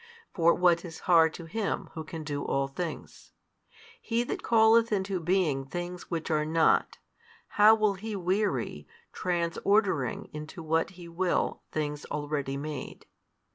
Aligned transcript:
For 0.33 0.55
what 0.55 0.83
is 0.83 1.01
hard 1.01 1.31
to 1.35 1.45
Him 1.45 1.91
Who 1.93 2.03
can 2.03 2.23
do 2.23 2.43
all 2.43 2.67
things? 2.67 3.33
He 4.01 4.23
that 4.23 4.41
calleth 4.41 4.91
into 4.91 5.19
being 5.19 5.63
things 5.63 6.09
which 6.09 6.31
are 6.31 6.43
not, 6.43 6.97
how 7.49 7.75
will 7.75 7.93
He 7.93 8.15
weary, 8.15 8.87
trans 9.13 9.59
ordering 9.63 10.27
into 10.33 10.63
what 10.63 10.89
He 10.97 11.07
will 11.07 11.61
things 11.71 12.05
already 12.05 12.57
made? 12.57 13.05